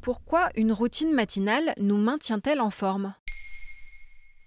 [0.00, 3.14] Pourquoi une routine matinale nous maintient-elle en forme?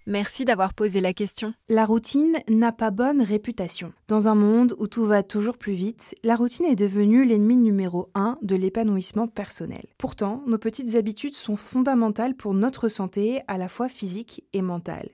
[0.06, 1.52] Merci d'avoir posé la question.
[1.68, 3.92] La routine n'a pas bonne réputation.
[4.08, 8.08] Dans un monde où tout va toujours plus vite, la routine est devenue l'ennemi numéro
[8.14, 9.84] un de l'épanouissement personnel.
[9.98, 15.10] Pourtant, nos petites habitudes sont fondamentales pour notre santé, à la fois physique et mentale.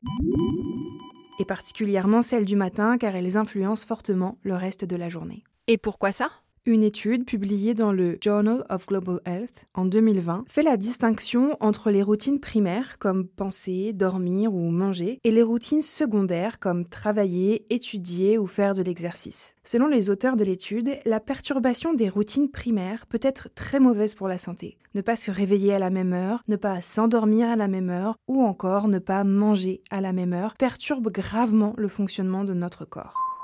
[1.41, 5.45] Et particulièrement celles du matin car elles influencent fortement le reste de la journée.
[5.67, 6.31] Et pourquoi ça?
[6.69, 11.91] Une étude publiée dans le Journal of Global Health en 2020 fait la distinction entre
[11.91, 18.37] les routines primaires comme penser, dormir ou manger et les routines secondaires comme travailler, étudier
[18.37, 19.55] ou faire de l'exercice.
[19.65, 24.29] Selon les auteurs de l'étude, la perturbation des routines primaires peut être très mauvaise pour
[24.29, 24.77] la santé.
[24.95, 28.17] Ne pas se réveiller à la même heure, ne pas s'endormir à la même heure
[28.29, 32.85] ou encore ne pas manger à la même heure perturbe gravement le fonctionnement de notre
[32.85, 33.38] corps.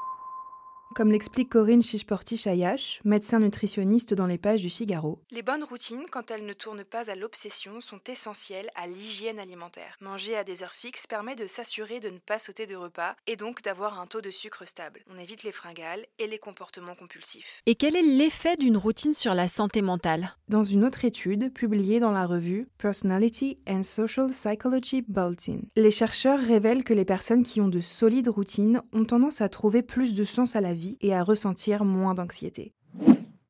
[0.94, 6.30] Comme l'explique Corinne Chichporti-Chayash, médecin nutritionniste dans les pages du Figaro, les bonnes routines, quand
[6.30, 9.96] elles ne tournent pas à l'obsession, sont essentielles à l'hygiène alimentaire.
[10.00, 13.34] Manger à des heures fixes permet de s'assurer de ne pas sauter de repas et
[13.34, 15.00] donc d'avoir un taux de sucre stable.
[15.12, 17.60] On évite les fringales et les comportements compulsifs.
[17.66, 20.36] Et quel est l'effet d'une routine sur la santé mentale?
[20.48, 26.38] Dans une autre étude publiée dans la revue Personality and Social Psychology Bulletin, les chercheurs
[26.38, 30.22] révèlent que les personnes qui ont de solides routines ont tendance à trouver plus de
[30.22, 32.72] sens à la vie et à ressentir moins d'anxiété.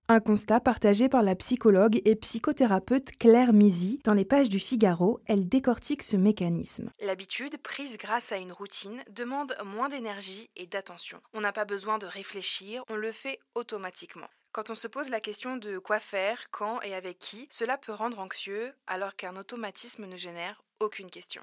[0.06, 5.18] Un constat partagé par la psychologue et psychothérapeute Claire Mizy dans les pages du Figaro,
[5.24, 6.90] elle décortique ce mécanisme.
[7.00, 11.18] L'habitude, prise grâce à une routine, demande moins d'énergie et d'attention.
[11.32, 14.28] On n'a pas besoin de réfléchir, on le fait automatiquement.
[14.52, 17.94] Quand on se pose la question de quoi faire, quand et avec qui, cela peut
[17.94, 21.40] rendre anxieux alors qu'un automatisme ne génère aucune question.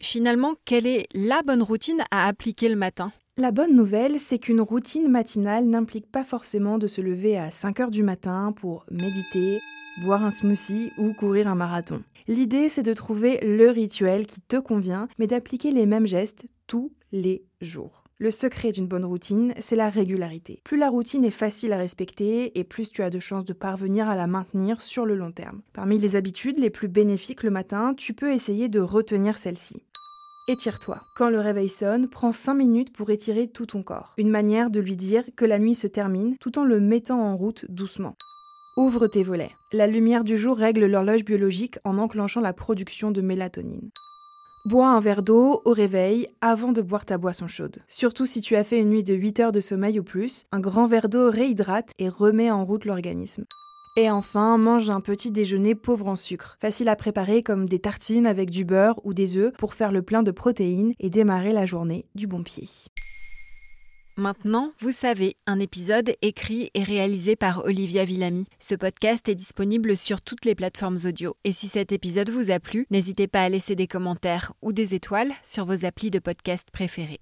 [0.00, 3.12] Finalement, quelle est la bonne routine à appliquer le matin?
[3.38, 7.80] La bonne nouvelle, c'est qu'une routine matinale n'implique pas forcément de se lever à 5
[7.80, 9.60] heures du matin pour méditer,
[10.02, 12.02] boire un smoothie ou courir un marathon.
[12.26, 16.92] L'idée, c'est de trouver le rituel qui te convient, mais d'appliquer les mêmes gestes tous
[17.12, 18.02] les jours.
[18.20, 20.60] Le secret d'une bonne routine, c'est la régularité.
[20.64, 24.10] Plus la routine est facile à respecter et plus tu as de chances de parvenir
[24.10, 25.62] à la maintenir sur le long terme.
[25.72, 29.84] Parmi les habitudes les plus bénéfiques le matin, tu peux essayer de retenir celle-ci.
[30.50, 31.02] Étire-toi.
[31.14, 34.14] Quand le réveil sonne, prends 5 minutes pour étirer tout ton corps.
[34.16, 37.36] Une manière de lui dire que la nuit se termine tout en le mettant en
[37.36, 38.16] route doucement.
[38.78, 39.50] Ouvre tes volets.
[39.72, 43.90] La lumière du jour règle l'horloge biologique en enclenchant la production de mélatonine.
[44.64, 47.76] Bois un verre d'eau au réveil avant de boire ta boisson chaude.
[47.86, 50.60] Surtout si tu as fait une nuit de 8 heures de sommeil ou plus, un
[50.60, 53.44] grand verre d'eau réhydrate et remet en route l'organisme.
[53.96, 58.26] Et enfin, mange un petit déjeuner pauvre en sucre, facile à préparer comme des tartines
[58.26, 61.66] avec du beurre ou des œufs pour faire le plein de protéines et démarrer la
[61.66, 62.68] journée du bon pied.
[64.18, 68.46] Maintenant, vous savez, un épisode écrit et réalisé par Olivia Villamy.
[68.58, 71.36] Ce podcast est disponible sur toutes les plateformes audio.
[71.44, 74.96] Et si cet épisode vous a plu, n'hésitez pas à laisser des commentaires ou des
[74.96, 77.20] étoiles sur vos applis de podcast préférés.